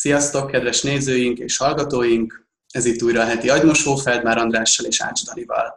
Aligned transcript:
Sziasztok, 0.00 0.50
kedves 0.50 0.82
nézőink 0.82 1.38
és 1.38 1.56
hallgatóink! 1.56 2.46
Ez 2.72 2.84
itt 2.84 3.02
újra 3.02 3.20
a 3.20 3.24
heti 3.24 3.48
agymosó 3.50 3.96
Feldmár 3.96 4.38
Andrással 4.38 4.86
és 4.86 5.00
Ács 5.00 5.24
Danival. 5.24 5.74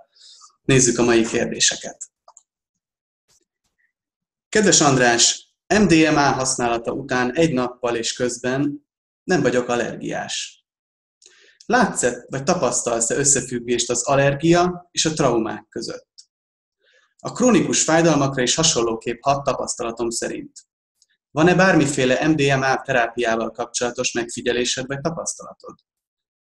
Nézzük 0.62 0.98
a 0.98 1.04
mai 1.04 1.26
kérdéseket. 1.26 2.04
Kedves 4.50 4.82
András, 4.82 5.48
MDMA 5.68 6.32
használata 6.32 6.92
után 6.92 7.36
egy 7.36 7.54
nappal 7.54 7.96
és 7.96 8.14
közben 8.14 8.88
nem 9.24 9.42
vagyok 9.42 9.68
allergiás. 9.68 10.66
Látsz-e, 11.66 12.26
vagy 12.28 12.44
tapasztalsz-e 12.44 13.16
összefüggést 13.16 13.90
az 13.90 14.04
allergia 14.04 14.88
és 14.92 15.06
a 15.06 15.14
traumák 15.14 15.68
között? 15.70 16.10
A 17.18 17.32
krónikus 17.32 17.84
fájdalmakra 17.84 18.42
is 18.42 18.56
hasonlóképp 18.56 19.22
hat 19.22 19.44
tapasztalatom 19.44 20.10
szerint. 20.10 20.52
Van-e 21.34 21.56
bármiféle 21.56 22.28
MDMA 22.28 22.82
terápiával 22.82 23.52
kapcsolatos 23.52 24.12
megfigyelésed 24.12 24.88
vagy 24.88 25.00
tapasztalatod? 25.00 25.76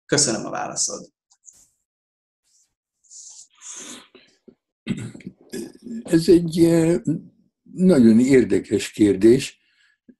Köszönöm 0.05 0.45
a 0.45 0.49
válaszod. 0.49 1.09
Ez 6.03 6.29
egy 6.29 6.59
eh, 6.59 7.02
nagyon 7.73 8.19
érdekes 8.19 8.91
kérdés, 8.91 9.59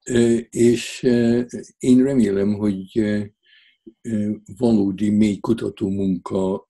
eh, 0.04 0.40
és 0.49 1.04
eh, 1.04 1.46
én 1.77 2.04
remélem, 2.04 2.54
hogy 2.54 3.02
valódi 4.58 5.10
mély 5.10 5.40
kutató 5.40 5.90
munka 5.90 6.70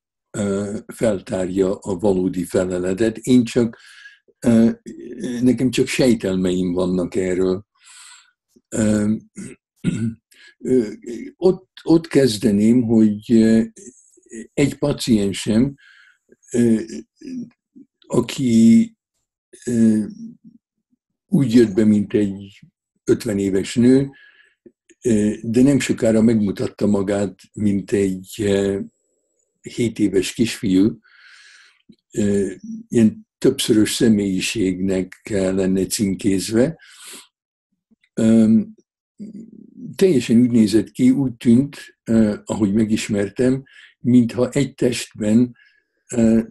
feltárja 0.94 1.76
a 1.76 2.00
valódi 2.00 2.44
feleletet. 2.44 3.18
Én 3.18 3.44
csak, 3.44 3.78
nekem 5.42 5.70
csak 5.70 5.88
sejtelmeim 5.88 6.74
vannak 6.74 7.16
erről 7.16 7.66
ott, 11.36 11.70
ott 11.84 12.08
kezdeném, 12.08 12.82
hogy 12.82 13.32
egy 14.54 14.78
paciensem, 14.78 15.76
aki 18.00 18.96
úgy 21.26 21.54
jött 21.54 21.74
be, 21.74 21.86
mint 21.86 22.14
egy 22.14 22.60
50 23.04 23.40
éves 23.40 23.76
nő, 23.76 24.10
de 25.42 25.62
nem 25.62 25.80
sokára 25.80 26.22
megmutatta 26.22 26.88
magát, 26.88 27.40
mint 27.54 27.92
egy 27.92 28.54
7 29.62 30.00
éves 30.00 30.34
kisfiú, 30.34 31.00
ilyen 32.88 33.28
többszörös 33.38 33.94
személyiségnek 33.94 35.30
lenne 35.30 35.86
címkézve, 35.86 36.78
teljesen 39.96 40.42
úgy 40.42 40.52
nézett 40.52 40.92
ki, 40.92 41.10
úgy 41.10 41.36
tűnt, 41.36 41.78
ahogy 42.46 42.74
megismertem, 42.74 43.64
mintha 44.00 44.50
egy 44.50 44.76
testben 44.76 45.56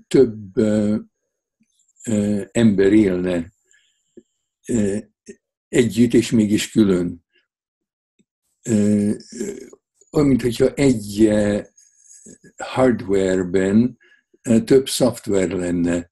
több 0.07 0.59
ember 2.51 2.93
élne 2.93 3.53
együtt, 5.69 6.15
és 6.15 6.31
mégis 6.31 6.71
külön. 6.71 7.25
Olyan, 10.11 10.29
mintha 10.29 10.75
egy 10.75 11.31
hardwareben 12.57 13.99
több 14.65 14.89
szoftver 14.89 15.51
lenne 15.51 16.12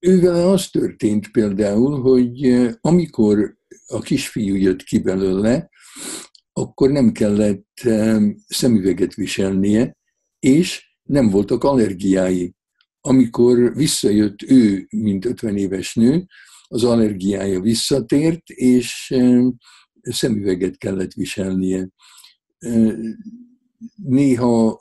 ővel 0.00 0.48
az 0.48 0.68
történt 0.68 1.30
például, 1.30 2.00
hogy 2.00 2.66
amikor 2.80 3.56
a 3.86 4.00
kisfiú 4.00 4.54
jött 4.54 4.82
ki 4.82 4.98
belőle, 4.98 5.70
akkor 6.52 6.90
nem 6.90 7.12
kellett 7.12 7.80
szemüveget 8.46 9.14
viselnie, 9.14 9.96
és 10.38 10.96
nem 11.02 11.30
voltak 11.30 11.64
allergiái. 11.64 12.54
Amikor 13.00 13.74
visszajött 13.74 14.42
ő, 14.42 14.86
mint 14.90 15.24
50 15.24 15.56
éves 15.56 15.94
nő, 15.94 16.26
az 16.68 16.84
allergiája 16.84 17.60
visszatért, 17.60 18.48
és 18.50 19.14
szemüveget 20.00 20.78
kellett 20.78 21.12
viselnie. 21.12 21.88
Néha 23.94 24.80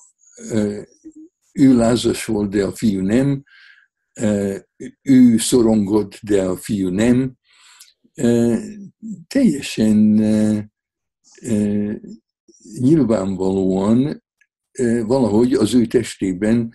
ő 1.51 1.75
lázas 1.75 2.25
volt, 2.25 2.49
de 2.49 2.63
a 2.63 2.71
fiú 2.71 3.01
nem, 3.01 3.43
ő 5.01 5.37
szorongott, 5.37 6.19
de 6.21 6.43
a 6.43 6.57
fiú 6.57 6.89
nem. 6.89 7.35
Teljesen 9.27 9.97
nyilvánvalóan 12.79 14.23
valahogy 15.05 15.53
az 15.53 15.73
ő 15.73 15.85
testében 15.85 16.73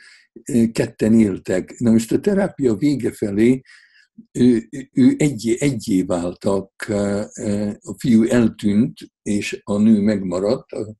ketten 0.73 1.15
éltek. 1.15 1.79
Na 1.79 1.91
most 1.91 2.13
a 2.13 2.21
terápia 2.21 2.75
vége 2.75 3.13
felé 3.13 3.61
ő, 4.33 4.69
ő 4.93 5.15
egyé, 5.19 5.57
egyé 5.61 6.03
váltak, 6.03 6.73
a 7.81 7.95
fiú 7.99 8.25
eltűnt, 8.25 8.99
és 9.23 9.61
a 9.65 9.79
nő 9.79 10.01
megmaradt, 10.01 10.73
a, 10.73 10.97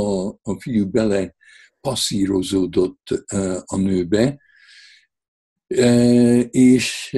a, 0.00 0.28
a 0.42 0.60
fiú 0.60 0.90
bele 0.90 1.34
passzírozódott 1.80 3.08
a 3.64 3.76
nőbe, 3.76 4.40
és 6.50 7.16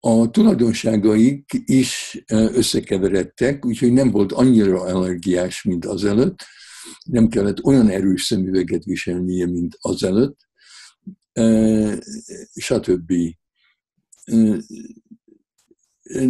a 0.00 0.30
tulajdonságaik 0.30 1.62
is 1.64 2.22
összekeveredtek, 2.26 3.66
úgyhogy 3.66 3.92
nem 3.92 4.10
volt 4.10 4.32
annyira 4.32 4.80
allergiás, 4.80 5.62
mint 5.62 5.84
azelőtt, 5.84 6.44
nem 7.04 7.28
kellett 7.28 7.64
olyan 7.64 7.88
erős 7.88 8.22
szemüveget 8.22 8.84
viselnie, 8.84 9.46
mint 9.46 9.76
azelőtt, 9.80 10.38
stb. 12.54 13.12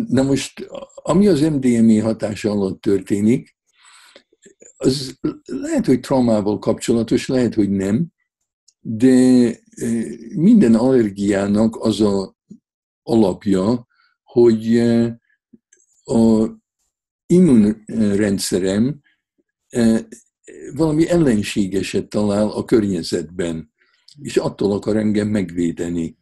Na 0.09 0.23
most, 0.23 0.69
ami 0.95 1.27
az 1.27 1.41
MDMA 1.41 2.03
hatása 2.03 2.51
alatt 2.51 2.81
történik, 2.81 3.57
az 4.77 5.19
lehet, 5.45 5.87
hogy 5.87 6.01
traumával 6.01 6.59
kapcsolatos, 6.59 7.29
lehet, 7.29 7.55
hogy 7.55 7.71
nem, 7.71 8.13
de 8.85 9.57
minden 10.35 10.75
allergiának 10.75 11.77
az 11.77 12.01
a 12.01 12.37
alapja, 13.03 13.87
hogy 14.23 14.79
a 16.05 16.51
immunrendszerem 17.27 19.01
valami 20.75 21.09
ellenségeset 21.09 22.09
talál 22.09 22.49
a 22.49 22.65
környezetben, 22.65 23.73
és 24.19 24.37
attól 24.37 24.73
akar 24.73 24.97
engem 24.97 25.29
megvédeni. 25.29 26.17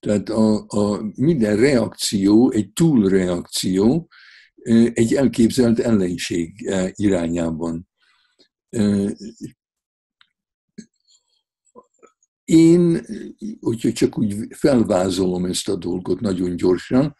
Tehát 0.00 0.28
a, 0.28 0.64
a 0.68 1.12
minden 1.14 1.56
reakció, 1.56 2.50
egy 2.50 2.72
túlreakció, 2.72 4.08
egy 4.92 5.14
elképzelt 5.14 5.78
ellenség 5.78 6.70
irányában. 6.94 7.88
Én, 12.50 13.06
hogyha 13.60 13.92
csak 13.92 14.18
úgy 14.18 14.46
felvázolom 14.50 15.44
ezt 15.44 15.68
a 15.68 15.76
dolgot 15.76 16.20
nagyon 16.20 16.56
gyorsan, 16.56 17.16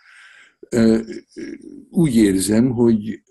úgy 1.91 2.16
érzem, 2.16 2.71
hogy 2.71 3.22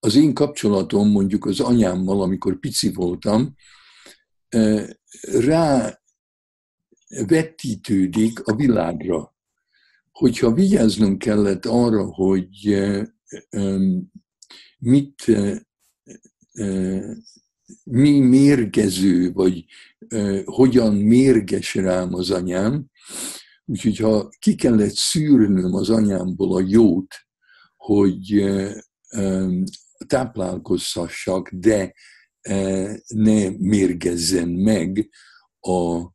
az 0.00 0.14
én 0.14 0.34
kapcsolatom 0.34 1.10
mondjuk 1.10 1.44
az 1.44 1.60
anyámmal, 1.60 2.22
amikor 2.22 2.58
pici 2.58 2.92
voltam, 2.92 3.54
rá 5.20 6.00
vettítődik 7.26 8.40
a 8.44 8.56
világra. 8.56 9.36
Hogyha 10.12 10.52
vigyáznunk 10.52 11.18
kellett 11.18 11.66
arra, 11.66 12.04
hogy 12.04 12.82
mit 14.78 15.24
mi 17.84 18.20
mérgező, 18.20 19.32
vagy 19.32 19.64
hogyan 20.44 20.94
mérges 20.94 21.74
rám 21.74 22.14
az 22.14 22.30
anyám. 22.30 22.86
Úgyhogy 23.64 23.96
ha 23.96 24.28
ki 24.38 24.54
kellett 24.54 24.94
szűrnöm 24.94 25.74
az 25.74 25.90
anyámból 25.90 26.56
a 26.56 26.64
jót, 26.68 27.14
hogy 27.76 28.44
táplálkozhassak, 30.06 31.50
de 31.52 31.94
ne 33.06 33.48
mérgezzen 33.48 34.48
meg 34.48 35.08
a, 35.60 36.10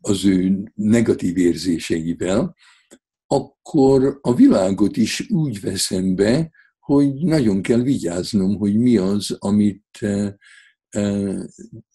az 0.00 0.24
ő 0.24 0.72
negatív 0.74 1.36
érzéseivel, 1.36 2.56
akkor 3.26 4.18
a 4.20 4.34
világot 4.34 4.96
is 4.96 5.30
úgy 5.30 5.60
veszem 5.60 6.14
be, 6.14 6.50
hogy 6.86 7.14
nagyon 7.14 7.62
kell 7.62 7.80
vigyáznom, 7.80 8.56
hogy 8.56 8.76
mi 8.76 8.96
az, 8.96 9.36
amit 9.38 9.98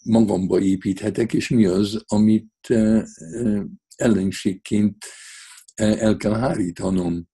magamba 0.04 0.60
építhetek, 0.60 1.34
és 1.34 1.50
mi 1.50 1.66
az, 1.66 2.04
amit 2.06 2.68
ellenségként 3.96 5.06
el 5.76 6.18
kell 6.18 6.34
hárítanom. 6.34 7.28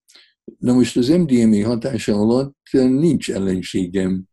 Na 0.58 0.74
most 0.74 0.98
az 0.98 1.08
MDMA 1.08 1.66
hatása 1.66 2.16
alatt 2.16 2.58
nincs 2.72 3.32
ellenségem. 3.32 4.28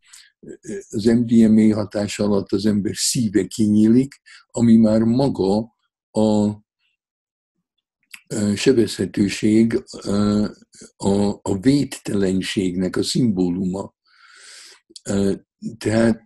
Az 0.89 1.05
MDMA 1.05 1.75
hatása 1.75 2.25
alatt 2.25 2.53
az 2.53 2.67
ember 2.67 2.95
szíve 2.95 3.47
kinyílik, 3.47 4.21
ami 4.47 4.77
már 4.77 5.03
maga 5.03 5.59
a 6.11 6.63
sebezhetőség, 8.57 9.85
a, 10.97 11.29
a 11.43 11.59
védtelenségnek 11.61 12.97
a 12.97 13.03
szimbóluma. 13.03 13.95
Tehát 15.79 16.23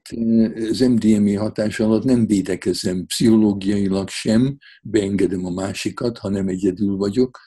az 0.70 0.78
MDMA 0.78 1.38
hatás 1.38 1.80
alatt 1.80 2.04
nem 2.04 2.26
védekezem 2.26 3.06
pszichológiailag 3.06 4.08
sem, 4.08 4.58
beengedem 4.82 5.44
a 5.44 5.50
másikat, 5.50 6.18
hanem 6.18 6.48
egyedül 6.48 6.96
vagyok, 6.96 7.38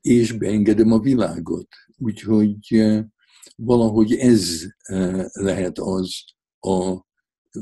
és 0.00 0.32
beengedem 0.32 0.92
a 0.92 1.00
világot. 1.00 1.68
Úgyhogy 1.96 2.84
valahogy 3.56 4.12
ez 4.12 4.62
lehet 5.32 5.78
az 5.78 6.24
a 6.60 7.04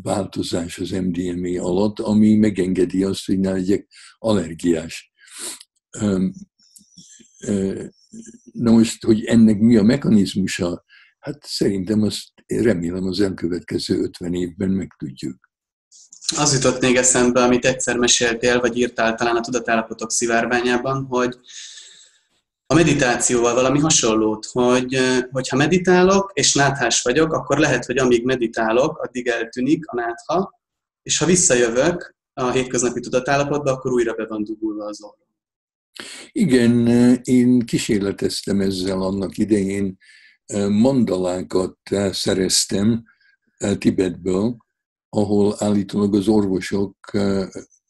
változás 0.03 0.79
az 0.79 0.91
MDMA 0.91 1.63
alatt, 1.63 1.99
ami 1.99 2.35
megengedi 2.35 3.05
azt, 3.05 3.27
hogy 3.27 3.39
ne 3.39 3.51
legyek 3.51 3.89
allergiás. 4.19 5.13
Na 8.53 8.71
most, 8.71 9.05
hogy 9.05 9.25
ennek 9.25 9.59
mi 9.59 9.77
a 9.77 9.83
mechanizmusa, 9.83 10.85
hát 11.19 11.45
szerintem 11.47 12.03
azt 12.03 12.29
remélem 12.47 13.05
az 13.05 13.21
elkövetkező 13.21 14.01
50 14.01 14.35
évben 14.35 14.71
megtudjuk. 14.71 15.51
Az 16.37 16.53
jutott 16.53 16.81
még 16.81 16.97
eszembe, 16.97 17.43
amit 17.43 17.65
egyszer 17.65 17.97
meséltél, 17.97 18.61
vagy 18.61 18.79
írtál 18.79 19.15
talán 19.15 19.37
a 19.37 19.41
tudatállapotok 19.41 20.11
szivárványában, 20.11 21.05
hogy 21.05 21.39
a 22.67 22.75
meditációval 22.75 23.55
valami 23.55 23.79
hasonlót, 23.79 24.47
hogy 24.47 24.99
hogyha 25.31 25.57
meditálok, 25.57 26.31
és 26.35 26.55
náthás 26.55 27.03
vagyok, 27.03 27.33
akkor 27.33 27.59
lehet, 27.59 27.85
hogy 27.85 27.99
amíg 27.99 28.25
meditálok, 28.25 28.99
addig 28.99 29.27
eltűnik 29.27 29.87
a 29.87 29.95
nátha, 29.95 30.61
és 31.03 31.19
ha 31.19 31.27
visszajövök 31.27 32.15
a 32.33 32.51
hétköznapi 32.51 33.01
tudatállapotba, 33.01 33.71
akkor 33.71 33.93
újra 33.93 34.13
be 34.13 34.27
van 34.27 34.45
dugulva 34.45 34.85
az 34.85 35.03
orrom. 35.03 35.29
Igen, 36.33 36.87
én 37.23 37.61
kísérleteztem 37.61 38.61
ezzel 38.61 39.03
annak 39.03 39.39
idején, 39.39 39.97
mandalákat 40.69 41.79
szereztem 42.11 43.05
Tibetből, 43.79 44.57
ahol 45.09 45.55
állítólag 45.59 46.15
az 46.15 46.29
orvosok, 46.29 46.97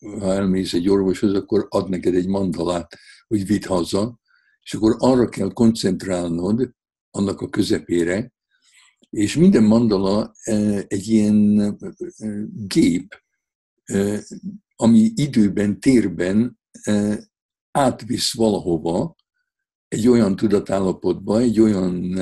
ha 0.00 0.32
elmész 0.32 0.72
egy 0.72 0.88
orvoshoz, 0.88 1.34
akkor 1.34 1.66
ad 1.68 1.88
neked 1.88 2.14
egy 2.14 2.26
mandalát, 2.26 2.98
hogy 3.26 3.46
vidd 3.46 3.66
haza, 3.66 4.20
és 4.62 4.74
akkor 4.74 4.96
arra 4.98 5.28
kell 5.28 5.52
koncentrálnod, 5.52 6.70
annak 7.10 7.40
a 7.40 7.48
közepére, 7.48 8.32
és 9.10 9.36
minden 9.36 9.64
mandala 9.64 10.32
egy 10.86 11.08
ilyen 11.08 11.78
gép, 12.66 13.22
ami 14.76 15.12
időben, 15.14 15.80
térben 15.80 16.58
átvisz 17.74 18.34
valahova, 18.34 19.16
egy 19.88 20.08
olyan 20.08 20.36
tudatállapotba, 20.36 21.40
egy 21.40 21.60
olyan 21.60 22.18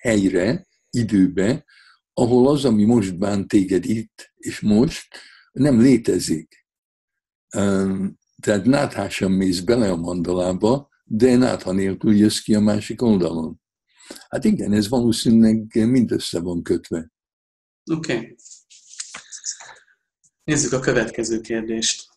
helyre, 0.00 0.66
időbe, 0.90 1.64
ahol 2.12 2.48
az, 2.48 2.64
ami 2.64 2.84
most 2.84 3.18
bánt 3.18 3.48
téged 3.48 3.84
itt 3.84 4.32
és 4.36 4.60
most, 4.60 5.16
nem 5.52 5.80
létezik. 5.80 6.66
Tehát 8.40 8.64
náthásan 8.64 9.32
mész 9.32 9.60
bele 9.60 9.90
a 9.90 9.96
mandalába, 9.96 10.88
de 11.04 11.36
nátha 11.36 11.72
nélkül 11.72 12.16
jössz 12.16 12.38
ki 12.38 12.54
a 12.54 12.60
másik 12.60 13.02
oldalon. 13.02 13.60
Hát 14.28 14.44
igen, 14.44 14.72
ez 14.72 14.88
valószínűleg 14.88 15.74
mindössze 15.74 16.40
van 16.40 16.62
kötve. 16.62 17.10
Oké. 17.90 18.16
Okay. 18.16 18.36
Nézzük 20.44 20.72
a 20.72 20.80
következő 20.80 21.40
kérdést. 21.40 22.07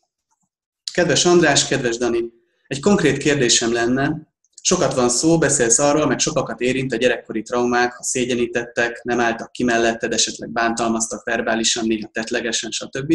Kedves 0.92 1.26
András, 1.26 1.68
kedves 1.68 1.98
Dani, 1.98 2.32
egy 2.68 2.80
konkrét 2.80 3.18
kérdésem 3.18 3.74
lenne. 3.74 4.30
Sokat 4.62 4.94
van 4.94 5.10
szó, 5.10 5.38
beszélsz 5.38 5.80
arról, 5.80 6.08
meg 6.08 6.20
sokakat 6.20 6.60
érint 6.60 6.94
a 6.94 6.96
gyerekkori 6.96 7.42
traumák, 7.42 7.94
ha 7.94 8.04
szégyenítettek, 8.04 9.02
nem 9.04 9.20
álltak 9.20 9.52
ki 9.52 9.64
melletted, 9.64 10.14
esetleg 10.14 10.50
bántalmaztak 10.50 11.24
verbálisan, 11.24 11.88
néha 11.88 12.10
tetlegesen, 12.12 12.72
stb. 12.72 13.14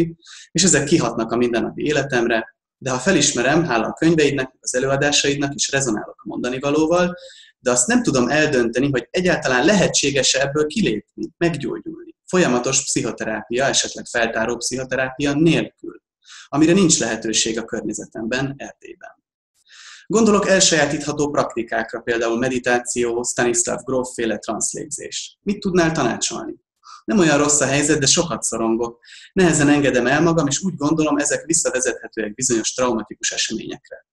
És 0.51 0.63
ezek 0.63 0.85
kihatnak 0.85 1.31
a 1.31 1.35
mindennapi 1.35 1.85
életemre, 1.85 2.55
de 2.77 2.89
ha 2.89 2.97
felismerem, 2.97 3.65
hála 3.65 3.87
a 3.87 3.93
könyveidnek, 3.93 4.53
az 4.59 4.75
előadásaidnak, 4.75 5.53
és 5.53 5.71
rezonálok 5.71 6.21
a 6.23 6.27
mondani 6.27 6.59
valóval, 6.59 7.15
de 7.59 7.71
azt 7.71 7.87
nem 7.87 8.03
tudom 8.03 8.29
eldönteni, 8.29 8.89
hogy 8.91 9.07
egyáltalán 9.11 9.65
lehetséges-e 9.65 10.41
ebből 10.41 10.65
kilépni, 10.65 11.29
meggyógyulni. 11.37 12.15
Folyamatos 12.25 12.83
pszichoterápia, 12.83 13.65
esetleg 13.65 14.05
feltáró 14.05 14.55
pszichoterápia 14.55 15.33
nélkül, 15.33 16.05
amire 16.47 16.73
nincs 16.73 16.99
lehetőség 16.99 17.59
a 17.59 17.65
környezetemben, 17.65 18.53
Erdélyben. 18.57 19.15
Gondolok 20.07 20.47
elsajátítható 20.47 21.29
praktikákra, 21.29 21.99
például 21.99 22.37
meditáció, 22.37 23.23
Stanislav 23.23 23.83
Grof 23.83 24.13
féle 24.13 24.37
transzlégzés. 24.37 25.37
Mit 25.41 25.59
tudnál 25.59 25.91
tanácsolni? 25.91 26.55
Nem 27.05 27.19
olyan 27.19 27.37
rossz 27.37 27.59
a 27.59 27.65
helyzet, 27.65 27.99
de 27.99 28.05
sokat 28.05 28.43
szorongok. 28.43 28.99
Nehezen 29.33 29.69
engedem 29.69 30.07
el 30.07 30.21
magam, 30.21 30.47
és 30.47 30.61
úgy 30.61 30.75
gondolom, 30.75 31.17
ezek 31.17 31.45
visszavezethetőek 31.45 32.33
bizonyos 32.33 32.73
traumatikus 32.73 33.31
eseményekre. 33.31 34.05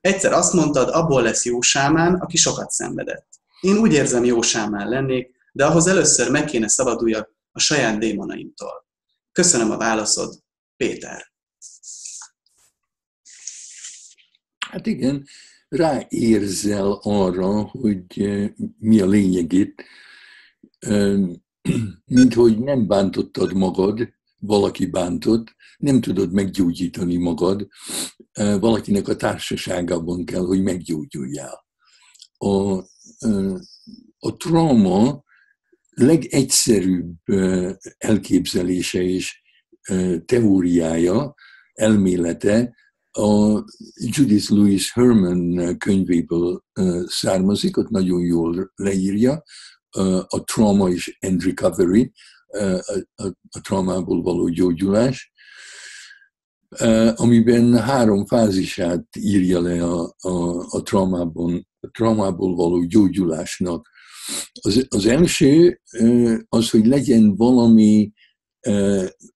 Egyszer 0.00 0.32
azt 0.32 0.52
mondtad, 0.52 0.88
abból 0.88 1.22
lesz 1.22 1.44
jó 1.44 1.60
sámán, 1.60 2.14
aki 2.14 2.36
sokat 2.36 2.70
szenvedett. 2.70 3.28
Én 3.60 3.76
úgy 3.76 3.92
érzem, 3.92 4.24
jó 4.24 4.42
sámán 4.42 4.88
lennék, 4.88 5.30
de 5.52 5.66
ahhoz 5.66 5.86
először 5.86 6.30
meg 6.30 6.44
kéne 6.44 6.68
szabaduljak 6.68 7.34
a 7.52 7.58
saját 7.58 7.98
démonaimtól. 7.98 8.86
Köszönöm 9.32 9.70
a 9.70 9.76
válaszod, 9.76 10.34
Péter. 10.76 11.29
Hát 14.70 14.86
igen, 14.86 15.26
ráérzel 15.68 16.98
arra, 17.02 17.62
hogy 17.62 18.30
mi 18.78 19.00
a 19.00 19.06
lényegét, 19.06 19.84
mint 22.04 22.34
hogy 22.34 22.58
nem 22.58 22.86
bántottad 22.86 23.52
magad, 23.52 24.08
valaki 24.38 24.86
bántott, 24.86 25.56
nem 25.78 26.00
tudod 26.00 26.32
meggyógyítani 26.32 27.16
magad, 27.16 27.68
valakinek 28.34 29.08
a 29.08 29.16
társaságában 29.16 30.24
kell, 30.24 30.44
hogy 30.44 30.62
meggyógyuljál. 30.62 31.66
A, 32.36 32.76
a 34.18 34.36
trauma 34.36 35.24
legegyszerűbb 35.90 37.16
elképzelése 37.98 39.02
és 39.02 39.42
teóriája, 40.24 41.34
elmélete 41.80 42.74
a 43.12 43.62
Judith 43.94 44.50
Louis 44.50 44.92
Herman 44.92 45.76
könyvéből 45.78 46.64
származik, 47.06 47.76
ott 47.76 47.88
nagyon 47.88 48.20
jól 48.20 48.72
leírja 48.74 49.42
a 50.26 50.44
trauma 50.44 50.88
és 50.88 51.18
and 51.20 51.42
recovery, 51.42 52.12
a 53.50 53.60
traumából 53.60 54.22
való 54.22 54.48
gyógyulás, 54.48 55.32
amiben 57.14 57.78
három 57.78 58.26
fázisát 58.26 59.06
írja 59.18 59.60
le 59.60 59.84
a, 59.84 60.14
a, 60.18 60.64
a, 60.70 60.82
traumában, 60.82 61.68
a 61.80 61.90
traumából 61.90 62.54
való 62.54 62.84
gyógyulásnak. 62.84 63.88
Az, 64.60 64.86
az 64.88 65.06
első 65.06 65.80
az, 66.48 66.70
hogy 66.70 66.86
legyen 66.86 67.36
valami, 67.36 68.12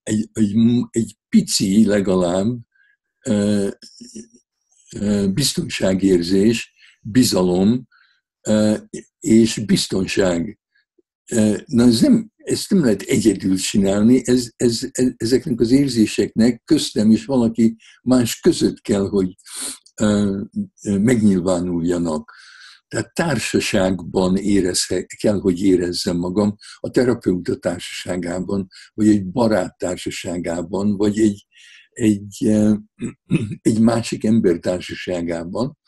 egy, 0.03 0.29
egy, 0.33 0.55
egy 0.91 1.17
pici 1.29 1.87
legalább 1.87 2.57
biztonságérzés, 5.33 6.75
bizalom 7.03 7.89
és 9.21 9.59
biztonság. 9.59 10.59
Na 11.67 11.85
ez 11.85 12.01
nem, 12.01 12.33
ezt 12.37 12.71
nem 12.71 12.83
lehet 12.83 13.03
egyedül 13.03 13.57
csinálni, 13.57 14.23
ez, 14.25 14.51
ez, 14.57 14.89
ez, 14.91 15.13
ezeknek 15.17 15.61
az 15.61 15.71
érzéseknek 15.71 16.63
köztem 16.65 17.11
is 17.11 17.25
valaki 17.25 17.77
más 18.03 18.41
között 18.41 18.81
kell, 18.81 19.09
hogy 19.09 19.35
megnyilvánuljanak. 20.83 22.33
Tehát 22.95 23.15
társaságban 23.15 24.37
érezhe, 24.37 25.03
kell, 25.03 25.41
hogy 25.41 25.63
érezzem 25.63 26.17
magam, 26.17 26.57
a 26.77 26.91
terapeuta 26.91 27.57
társaságában, 27.57 28.69
vagy 28.95 29.09
egy 29.09 29.27
barát 29.27 29.79
társaságában, 29.79 30.97
vagy 30.97 31.19
egy, 31.21 31.47
egy, 31.91 32.45
egy 33.63 33.81
másik 33.81 34.25
ember 34.25 34.59
társaságában, 34.59 35.79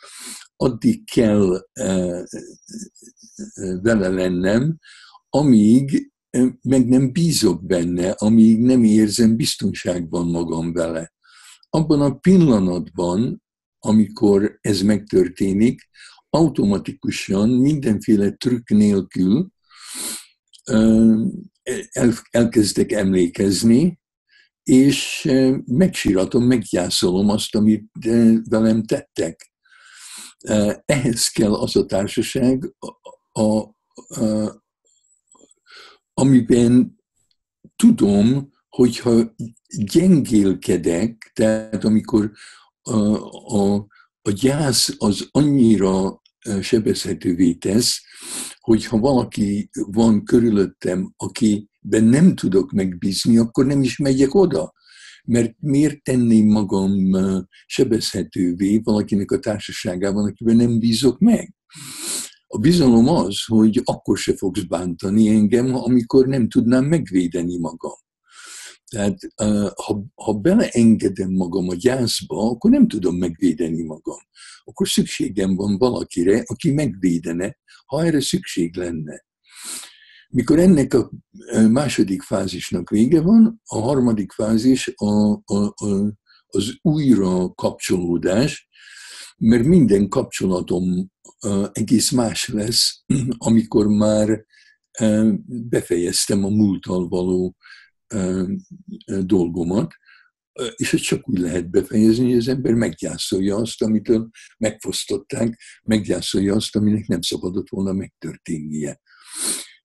addig 0.57 1.11
kell 1.11 1.67
vele 3.83 4.09
lennem, 4.09 4.79
amíg 5.29 6.13
meg 6.63 6.89
nem 6.89 7.13
bízok 7.13 7.67
benne, 7.67 8.11
amíg 8.11 8.61
nem 8.61 8.85
érzem 8.85 9.37
biztonságban 9.37 10.27
magam 10.27 10.73
vele. 10.73 11.13
Abban 11.71 12.01
a 12.01 12.15
pillanatban, 12.15 13.43
amikor 13.79 14.59
ez 14.61 14.81
megtörténik, 14.81 15.89
automatikusan, 16.37 17.49
mindenféle 17.49 18.31
trükk 18.31 18.69
nélkül 18.69 19.49
el, 21.91 22.13
elkezdek 22.31 22.93
emlékezni, 22.93 24.01
és 24.63 25.29
megsíratom, 25.65 26.45
meggyászolom 26.45 27.29
azt, 27.29 27.55
amit 27.55 27.91
velem 28.49 28.83
tettek. 28.83 29.53
Ehhez 30.85 31.29
kell 31.29 31.55
az 31.55 31.77
a 31.77 31.85
társaság, 31.87 32.75
a, 32.79 33.41
a, 33.41 33.75
a, 34.21 34.65
amiben 36.15 36.97
tudom, 37.77 38.51
hogyha 38.69 39.35
gyengélkedek, 39.77 41.31
tehát 41.35 41.85
amikor 41.85 42.33
a, 42.83 42.97
a, 43.59 43.87
a 44.23 44.31
gyász 44.31 44.95
az 44.99 45.29
annyira 45.31 46.23
sebezhetővé 46.61 47.55
tesz, 47.55 48.01
hogyha 48.59 48.99
valaki 48.99 49.71
van 49.73 50.25
körülöttem, 50.25 51.13
akiben 51.17 52.05
nem 52.05 52.35
tudok 52.35 52.73
megbízni, 52.73 53.37
akkor 53.37 53.67
nem 53.67 53.83
is 53.83 53.97
megyek 53.97 54.35
oda. 54.35 54.75
Mert 55.25 55.55
miért 55.61 56.03
tenném 56.03 56.47
magam 56.47 56.93
sebezhetővé 57.67 58.81
valakinek 58.85 59.31
a 59.31 59.39
társaságában, 59.39 60.25
akiben 60.25 60.57
nem 60.57 60.79
bízok 60.79 61.19
meg? 61.19 61.55
A 62.47 62.59
bizalom 62.59 63.09
az, 63.09 63.45
hogy 63.47 63.81
akkor 63.85 64.19
se 64.19 64.37
fogsz 64.37 64.63
bántani 64.63 65.29
engem, 65.29 65.75
amikor 65.75 66.27
nem 66.27 66.49
tudnám 66.49 66.85
megvédeni 66.85 67.59
magam. 67.59 68.06
Tehát 68.89 69.19
ha, 69.75 70.05
ha 70.15 70.33
beleengedem 70.33 71.31
magam 71.31 71.69
a 71.69 71.75
gyászba, 71.75 72.51
akkor 72.51 72.71
nem 72.71 72.89
tudom 72.89 73.17
megvédeni 73.17 73.83
magam. 73.83 74.19
Akkor 74.65 74.89
szükségem 74.89 75.57
van 75.57 75.79
valakire, 75.79 76.43
aki 76.47 76.73
megvédene, 76.73 77.57
ha 77.87 78.05
erre 78.05 78.21
szükség 78.21 78.77
lenne. 78.77 79.25
Mikor 80.29 80.59
ennek 80.59 80.95
a 80.95 81.11
második 81.69 82.23
fázisnak 82.23 82.91
vége 82.91 83.21
van, 83.21 83.61
a 83.65 83.79
harmadik 83.79 84.33
fázis 84.33 84.93
a, 84.95 85.31
a, 85.33 85.75
a, 85.75 86.13
az 86.47 86.79
újra 86.83 87.53
kapcsolódás, 87.55 88.69
mert 89.37 89.65
minden 89.65 90.09
kapcsolatom 90.09 91.11
egész 91.73 92.11
más 92.11 92.49
lesz, 92.49 93.05
amikor 93.39 93.87
már 93.87 94.45
befejeztem 95.47 96.45
a 96.45 96.49
múltal 96.49 97.09
való 97.09 97.57
dolgomat, 99.21 99.95
és 100.77 100.93
ezt 100.93 101.03
csak 101.03 101.29
úgy 101.29 101.39
lehet 101.39 101.71
befejezni, 101.71 102.25
hogy 102.25 102.37
az 102.37 102.49
ember 102.49 102.75
meggyászolja 102.75 103.57
azt, 103.57 103.83
amitől 103.83 104.31
megfosztották, 104.59 105.61
meggyászolja 105.83 106.55
azt, 106.55 106.77
aminek 106.77 107.07
nem 107.07 107.21
szabadott 107.21 107.69
volna 107.69 107.93
megtörténnie. 107.93 109.01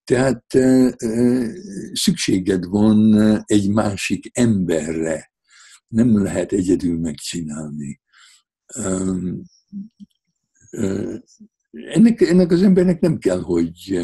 Tehát 0.03 0.45
szükséged 1.91 2.65
van 2.65 3.15
egy 3.45 3.69
másik 3.69 4.29
emberre, 4.37 5.31
nem 5.87 6.23
lehet 6.23 6.51
egyedül 6.51 6.99
megcsinálni. 6.99 8.01
Ennek, 11.71 12.21
ennek 12.21 12.51
az 12.51 12.61
embernek 12.61 12.99
nem 12.99 13.17
kell, 13.17 13.41
hogy 13.41 14.01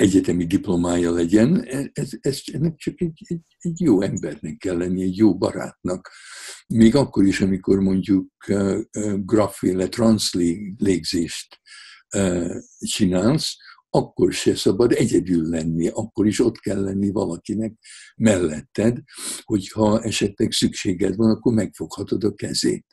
egyetemi 0.00 0.46
diplomája 0.46 1.12
legyen, 1.12 1.64
ez, 1.92 2.10
ez, 2.20 2.40
ennek 2.52 2.76
csak 2.76 3.00
egy, 3.00 3.22
egy, 3.24 3.40
egy 3.58 3.80
jó 3.80 4.00
embernek 4.00 4.56
kell 4.56 4.76
lenni, 4.76 5.02
egy 5.02 5.16
jó 5.16 5.38
barátnak. 5.38 6.10
Még 6.66 6.94
akkor 6.94 7.24
is, 7.24 7.40
amikor 7.40 7.78
mondjuk 7.78 8.32
uh, 8.48 8.80
graféle 9.24 9.88
translégzést 9.88 11.60
csinálsz, 12.78 13.56
akkor 13.90 14.32
se 14.32 14.56
szabad 14.56 14.92
egyedül 14.92 15.48
lenni, 15.48 15.88
akkor 15.88 16.26
is 16.26 16.40
ott 16.40 16.58
kell 16.58 16.82
lenni 16.82 17.10
valakinek 17.10 17.72
melletted, 18.16 18.98
hogyha 19.42 20.02
esetleg 20.02 20.52
szükséged 20.52 21.16
van, 21.16 21.30
akkor 21.30 21.52
megfoghatod 21.52 22.24
a 22.24 22.34
kezét. 22.34 22.86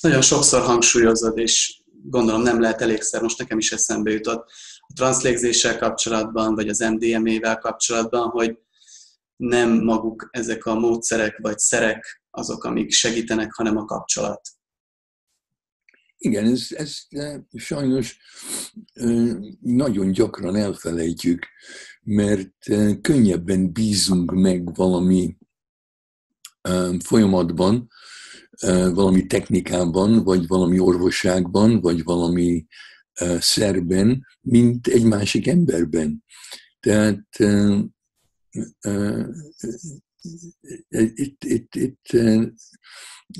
Nagyon 0.00 0.22
sokszor 0.22 0.62
hangsúlyozod, 0.62 1.38
és 1.38 1.82
gondolom 2.06 2.42
nem 2.42 2.60
lehet 2.60 2.80
elégszer, 2.80 3.22
most 3.22 3.38
nekem 3.38 3.58
is 3.58 3.72
eszembe 3.72 4.10
jutott 4.10 4.48
a 4.78 4.92
transzlégzéssel 4.94 5.78
kapcsolatban, 5.78 6.54
vagy 6.54 6.68
az 6.68 6.78
MDMA-vel 6.78 7.58
kapcsolatban, 7.58 8.28
hogy 8.28 8.58
nem 9.36 9.70
maguk 9.70 10.28
ezek 10.30 10.66
a 10.66 10.74
módszerek 10.74 11.38
vagy 11.38 11.58
szerek 11.58 12.22
azok, 12.30 12.64
amik 12.64 12.90
segítenek, 12.90 13.52
hanem 13.52 13.76
a 13.76 13.84
kapcsolat. 13.84 14.48
Igen, 16.16 16.44
ez, 16.44 16.66
ez 16.70 16.96
sajnos 17.56 18.18
nagyon 19.60 20.12
gyakran 20.12 20.56
elfelejtjük, 20.56 21.46
mert 22.02 22.64
könnyebben 23.00 23.72
bízunk 23.72 24.32
meg 24.32 24.74
valami 24.74 25.36
folyamatban, 27.04 27.88
valami 28.92 29.26
technikában, 29.26 30.24
vagy 30.24 30.46
valami 30.46 30.78
orvosságban, 30.78 31.80
vagy 31.80 32.04
valami 32.04 32.66
szerben, 33.38 34.26
mint 34.40 34.86
egy 34.86 35.04
másik 35.04 35.46
emberben. 35.46 36.24
Tehát 36.80 37.26
itt, 41.14 41.44
itt, 41.44 41.74
itt 41.74 42.06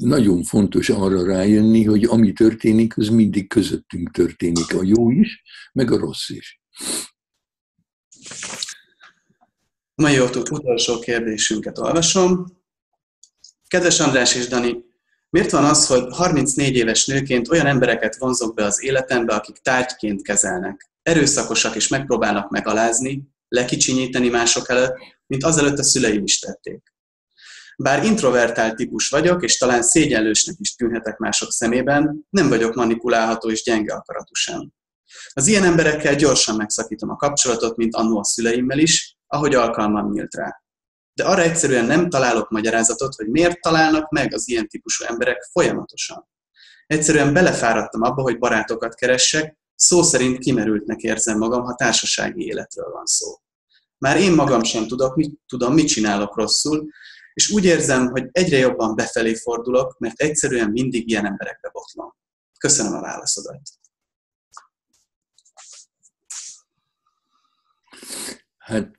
nagyon 0.01 0.43
fontos 0.43 0.89
arra 0.89 1.27
rájönni, 1.27 1.85
hogy 1.85 2.05
ami 2.05 2.33
történik, 2.33 2.97
az 2.99 3.09
mindig 3.09 3.49
közöttünk 3.49 4.11
történik, 4.11 4.75
a 4.75 4.83
jó 4.83 5.11
is, 5.11 5.43
meg 5.73 5.91
a 5.91 5.99
rossz 5.99 6.29
is. 6.29 6.61
Mai 9.95 10.19
utolsó 10.19 10.99
kérdésünket 10.99 11.79
olvasom. 11.79 12.63
Kedves 13.67 14.01
András 14.01 14.35
és 14.35 14.47
Dani, 14.47 14.85
Miért 15.35 15.51
van 15.51 15.65
az, 15.65 15.87
hogy 15.87 16.07
34 16.11 16.77
éves 16.77 17.07
nőként 17.07 17.49
olyan 17.49 17.67
embereket 17.67 18.17
vonzok 18.17 18.55
be 18.55 18.65
az 18.65 18.83
életembe, 18.83 19.35
akik 19.35 19.57
tárgyként 19.57 20.23
kezelnek? 20.23 20.91
Erőszakosak 21.03 21.75
és 21.75 21.89
megpróbálnak 21.89 22.51
megalázni, 22.51 23.23
lekicsinyíteni 23.49 24.29
mások 24.29 24.69
előtt, 24.69 24.95
mint 25.27 25.45
azelőtt 25.45 25.79
a 25.79 25.83
szüleim 25.83 26.23
is 26.23 26.39
tették. 26.39 26.95
Bár 27.77 28.05
introvertált 28.05 28.77
típus 28.77 29.09
vagyok, 29.09 29.43
és 29.43 29.59
talán 29.59 29.83
szégyenlősnek 29.83 30.57
is 30.59 30.75
tűnhetek 30.75 31.17
mások 31.17 31.51
szemében, 31.51 32.27
nem 32.31 32.49
vagyok 32.49 32.75
manipulálható 32.75 33.51
és 33.51 33.63
gyenge 33.63 33.95
akaratú 33.95 34.35
sem. 34.35 34.73
Az 35.33 35.47
ilyen 35.47 35.65
emberekkel 35.65 36.15
gyorsan 36.15 36.57
megszakítom 36.57 37.11
a 37.11 37.17
kapcsolatot, 37.17 37.77
mint 37.77 37.95
annó 37.95 38.19
a 38.19 38.25
szüleimmel 38.25 38.79
is, 38.79 39.17
ahogy 39.27 39.55
alkalmam 39.55 40.11
nyílt 40.11 40.35
rá 40.35 40.64
de 41.15 41.25
arra 41.25 41.43
egyszerűen 41.43 41.85
nem 41.85 42.09
találok 42.09 42.51
magyarázatot, 42.51 43.15
hogy 43.15 43.29
miért 43.29 43.61
találnak 43.61 44.11
meg 44.11 44.35
az 44.35 44.49
ilyen 44.49 44.69
típusú 44.69 45.05
emberek 45.05 45.49
folyamatosan. 45.53 46.29
Egyszerűen 46.87 47.33
belefáradtam 47.33 48.03
abba, 48.03 48.23
hogy 48.23 48.39
barátokat 48.39 48.95
keressek, 48.95 49.57
szó 49.75 50.03
szerint 50.03 50.39
kimerültnek 50.39 51.01
érzem 51.01 51.39
magam, 51.39 51.65
ha 51.65 51.75
társasági 51.75 52.47
életről 52.47 52.91
van 52.91 53.07
szó. 53.07 53.35
Már 53.99 54.17
én 54.17 54.33
magam 54.33 54.63
sem 54.63 54.87
tudok, 54.87 55.17
mit, 55.17 55.41
tudom, 55.47 55.75
mit 55.75 55.89
csinálok 55.89 56.37
rosszul, 56.37 56.89
és 57.35 57.51
úgy 57.51 57.65
érzem, 57.65 58.09
hogy 58.09 58.29
egyre 58.33 58.57
jobban 58.57 58.95
befelé 58.95 59.35
fordulok, 59.35 59.99
mert 59.99 60.21
egyszerűen 60.21 60.71
mindig 60.71 61.09
ilyen 61.09 61.27
emberekbe 61.27 61.71
botlom. 61.73 62.15
Köszönöm 62.59 62.93
a 62.93 63.01
válaszodat. 63.01 63.61
Hát 68.59 68.97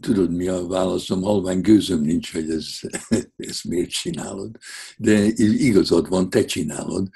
tudod, 0.00 0.32
mi 0.32 0.48
a 0.48 0.66
válaszom, 0.66 1.22
halvány 1.22 1.60
gőzöm 1.60 2.00
nincs, 2.00 2.32
hogy 2.32 2.50
ez, 2.50 2.66
ezt 3.36 3.64
miért 3.64 3.90
csinálod. 3.90 4.56
De 4.96 5.24
igazad 5.36 6.08
van, 6.08 6.30
te 6.30 6.44
csinálod. 6.44 7.08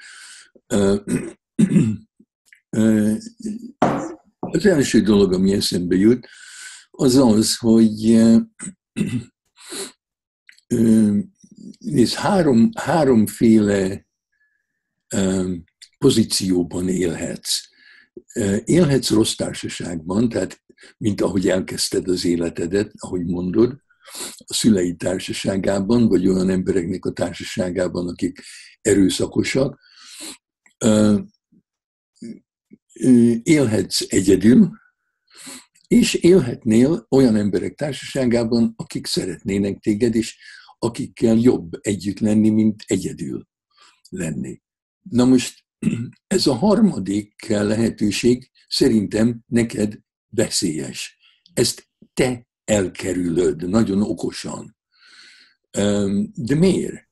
Az 4.39 4.65
első 4.65 5.01
dolog, 5.01 5.33
ami 5.33 5.53
eszembe 5.53 5.95
jut, 5.95 6.27
az 6.91 7.15
az, 7.15 7.57
hogy 7.57 8.17
nézd, 11.79 12.13
három, 12.13 12.69
háromféle 12.75 14.07
pozícióban 15.97 16.89
élhetsz. 16.89 17.59
Élhetsz 18.63 19.09
rossz 19.09 19.35
társaságban, 19.35 20.29
tehát 20.29 20.63
mint 20.97 21.21
ahogy 21.21 21.49
elkezdted 21.49 22.07
az 22.07 22.25
életedet, 22.25 22.91
ahogy 22.97 23.25
mondod, 23.25 23.85
a 24.37 24.53
szülei 24.53 24.95
társaságában, 24.95 26.07
vagy 26.07 26.27
olyan 26.27 26.49
embereknek 26.49 27.05
a 27.05 27.11
társaságában, 27.11 28.07
akik 28.07 28.41
erőszakosak. 28.81 29.79
Élhetsz 33.43 34.01
egyedül, 34.07 34.71
és 35.87 36.13
élhetnél 36.13 37.05
olyan 37.09 37.35
emberek 37.35 37.75
társaságában, 37.75 38.73
akik 38.77 39.05
szeretnének 39.05 39.79
téged, 39.79 40.15
és 40.15 40.37
akikkel 40.79 41.35
jobb 41.35 41.69
együtt 41.81 42.19
lenni, 42.19 42.49
mint 42.49 42.83
egyedül. 42.87 43.47
lenni. 44.09 44.61
Na 45.01 45.25
most 45.25 45.66
ez 46.27 46.47
a 46.47 46.53
harmadik 46.53 47.47
lehetőség 47.47 48.51
szerintem 48.67 49.43
neked 49.45 49.99
veszélyes. 50.29 51.17
Ezt 51.53 51.89
te 52.13 52.47
elkerülöd 52.63 53.69
nagyon 53.69 54.01
okosan. 54.01 54.77
De 56.33 56.55
miért? 56.55 57.09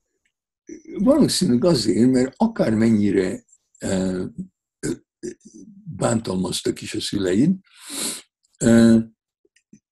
Valószínűleg 0.98 1.64
azért, 1.64 2.10
mert 2.10 2.34
akármennyire 2.36 3.44
bántalmaztak 5.96 6.80
is 6.80 6.94
a 6.94 7.00
szüleid, 7.00 7.56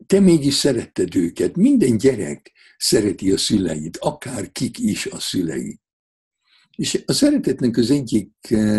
te 0.07 0.21
mégis 0.21 0.55
szeretted 0.55 1.15
őket. 1.15 1.57
Minden 1.57 1.97
gyerek 1.97 2.53
szereti 2.77 3.33
a 3.33 3.39
szüleit, 3.39 3.97
akár 3.97 4.53
kik 4.53 4.79
is 4.79 5.07
a 5.07 5.21
szülei. 5.21 5.81
És 6.77 7.03
a 7.07 7.13
szeretetnek 7.13 7.77
az 7.77 7.91
egyik 7.91 8.33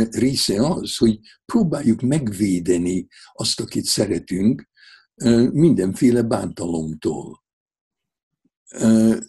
része 0.09 0.67
az, 0.67 0.97
hogy 0.97 1.19
próbáljuk 1.45 2.01
megvédeni 2.01 3.07
azt, 3.33 3.59
akit 3.59 3.85
szeretünk, 3.85 4.69
mindenféle 5.51 6.21
bántalomtól. 6.21 7.43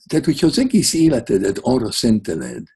Tehát, 0.07 0.25
hogyha 0.25 0.47
az 0.47 0.59
egész 0.59 0.93
életedet 0.93 1.59
arra 1.59 1.91
szenteled, 1.91 2.67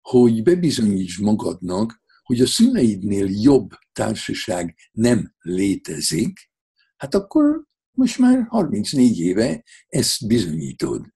hogy 0.00 0.42
bebizonyíts 0.42 1.20
magadnak, 1.20 2.02
hogy 2.22 2.40
a 2.40 2.46
szüleidnél 2.46 3.28
jobb 3.30 3.70
társaság 3.92 4.74
nem 4.92 5.34
létezik, 5.38 6.50
hát 6.96 7.14
akkor 7.14 7.64
most 7.90 8.18
már 8.18 8.46
34 8.48 9.18
éve 9.18 9.64
ezt 9.88 10.26
bizonyítod. 10.26 11.06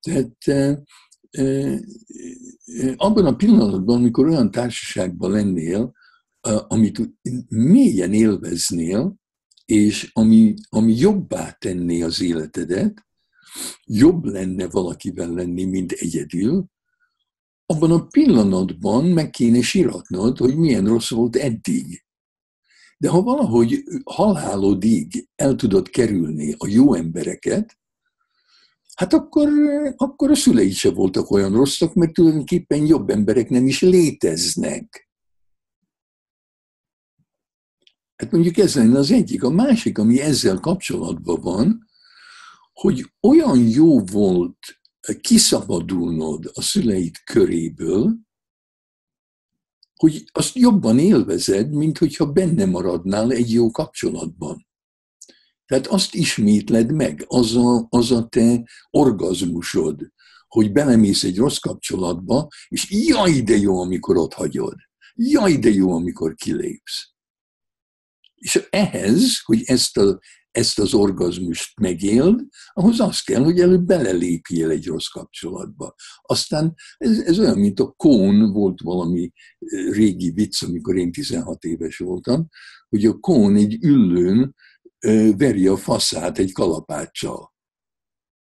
Tehát 0.00 0.36
abban 2.96 3.26
a 3.26 3.36
pillanatban, 3.36 3.96
amikor 3.96 4.26
olyan 4.26 4.50
társaságban 4.50 5.30
lennél, 5.30 5.92
amit 6.68 7.00
mélyen 7.48 8.12
élveznél, 8.12 9.16
és 9.64 10.10
ami, 10.12 10.54
ami 10.68 10.96
jobbá 10.96 11.50
tenné 11.50 12.02
az 12.02 12.20
életedet, 12.20 13.06
jobb 13.84 14.24
lenne 14.24 14.68
valakivel 14.68 15.32
lenni, 15.32 15.64
mint 15.64 15.92
egyedül, 15.92 16.66
abban 17.66 17.90
a 17.90 18.06
pillanatban 18.06 19.04
meg 19.04 19.30
kéne 19.30 19.62
siratnod, 19.62 20.38
hogy 20.38 20.56
milyen 20.56 20.86
rossz 20.86 21.10
volt 21.10 21.36
eddig. 21.36 22.04
De 22.98 23.08
ha 23.08 23.22
valahogy 23.22 23.84
halálodig 24.04 25.28
el 25.34 25.54
tudod 25.54 25.88
kerülni 25.88 26.54
a 26.58 26.68
jó 26.68 26.94
embereket, 26.94 27.78
hát 28.98 29.12
akkor, 29.12 29.48
akkor 29.96 30.30
a 30.30 30.34
szülei 30.34 30.70
se 30.70 30.90
voltak 30.90 31.30
olyan 31.30 31.52
rosszak, 31.52 31.94
mert 31.94 32.12
tulajdonképpen 32.12 32.86
jobb 32.86 33.10
emberek 33.10 33.48
nem 33.48 33.66
is 33.66 33.80
léteznek. 33.80 35.08
Hát 38.16 38.30
mondjuk 38.30 38.56
ez 38.56 38.74
lenne 38.74 38.98
az 38.98 39.10
egyik. 39.10 39.42
A 39.42 39.50
másik, 39.50 39.98
ami 39.98 40.20
ezzel 40.20 40.58
kapcsolatban 40.60 41.40
van, 41.40 41.88
hogy 42.72 43.12
olyan 43.20 43.68
jó 43.68 44.04
volt 44.04 44.58
kiszabadulnod 45.20 46.50
a 46.52 46.62
szüleid 46.62 47.16
köréből, 47.24 48.18
hogy 49.94 50.24
azt 50.32 50.54
jobban 50.54 50.98
élvezed, 50.98 51.70
mint 51.72 51.98
hogyha 51.98 52.32
benne 52.32 52.66
maradnál 52.66 53.32
egy 53.32 53.52
jó 53.52 53.70
kapcsolatban. 53.70 54.67
Tehát 55.68 55.86
azt 55.86 56.14
ismétled 56.14 56.92
meg, 56.92 57.24
az 57.26 57.56
a, 57.56 57.86
az 57.88 58.10
a 58.10 58.26
te 58.26 58.62
orgazmusod, 58.90 60.12
hogy 60.46 60.72
belemész 60.72 61.24
egy 61.24 61.36
rossz 61.36 61.58
kapcsolatba, 61.58 62.48
és 62.68 62.90
jaj, 62.90 63.40
de 63.40 63.56
jó, 63.56 63.80
amikor 63.80 64.16
ott 64.16 64.32
hagyod. 64.32 64.74
Jaj, 65.14 65.56
de 65.56 65.70
jó, 65.70 65.92
amikor 65.92 66.34
kilépsz. 66.34 67.12
És 68.34 68.66
ehhez, 68.70 69.40
hogy 69.44 69.62
ezt, 69.64 69.96
a, 69.96 70.18
ezt 70.50 70.78
az 70.78 70.94
orgazmust 70.94 71.80
megéld, 71.80 72.40
ahhoz 72.72 73.00
az 73.00 73.20
kell, 73.20 73.42
hogy 73.42 73.60
előbb 73.60 73.84
belelépjél 73.84 74.70
egy 74.70 74.86
rossz 74.86 75.08
kapcsolatba. 75.08 75.94
Aztán 76.22 76.74
ez, 76.96 77.18
ez 77.18 77.38
olyan, 77.38 77.58
mint 77.58 77.80
a 77.80 77.92
kón, 77.96 78.52
volt 78.52 78.80
valami 78.80 79.32
régi 79.90 80.30
vicc, 80.30 80.62
amikor 80.62 80.96
én 80.96 81.12
16 81.12 81.64
éves 81.64 81.96
voltam, 81.96 82.48
hogy 82.88 83.04
a 83.04 83.18
kón 83.18 83.56
egy 83.56 83.84
üllőn 83.84 84.54
veri 85.36 85.66
a 85.66 85.76
faszát 85.76 86.38
egy 86.38 86.52
kalapáccsal. 86.52 87.54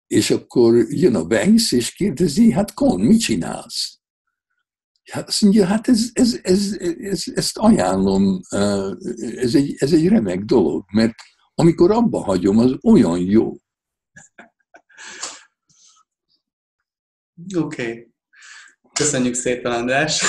És 0.07 0.31
akkor 0.31 0.75
jön 0.89 1.15
a 1.15 1.25
Banks, 1.25 1.73
és 1.73 1.93
kérdezi, 1.93 2.53
hát 2.53 2.75
Kon, 2.75 3.01
mit 3.01 3.21
csinálsz? 3.21 3.99
Hát 5.11 5.29
azt 5.29 5.41
mondja, 5.41 5.67
hát 5.67 5.89
ez, 5.89 6.09
ez, 6.13 6.39
ez, 6.43 6.77
ez, 7.01 7.25
ezt 7.35 7.59
ajánlom, 7.59 8.41
ez 9.37 9.55
egy, 9.55 9.75
ez 9.79 9.93
egy 9.93 10.09
remek 10.09 10.41
dolog, 10.41 10.85
mert 10.93 11.15
amikor 11.55 11.91
abba 11.91 12.19
hagyom, 12.19 12.59
az 12.59 12.77
olyan 12.83 13.19
jó. 13.19 13.57
Oké. 17.57 17.83
Okay. 17.83 18.13
Köszönjük 18.93 19.35
szépen, 19.35 19.73
András. 19.73 20.25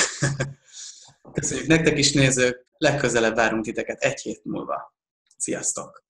Köszönjük 1.33 1.67
nektek 1.67 1.97
is, 1.97 2.13
nézők. 2.13 2.67
Legközelebb 2.77 3.35
várunk 3.35 3.63
titeket 3.63 4.01
egy 4.01 4.21
hét 4.21 4.43
múlva. 4.43 4.95
Sziasztok! 5.41 6.03